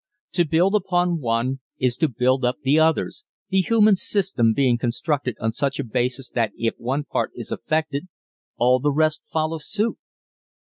[0.33, 5.37] _To build upon one is to build up the others the human system being constructed
[5.39, 8.07] on such a basis that if one part is affected
[8.57, 9.99] all the rest follow suit.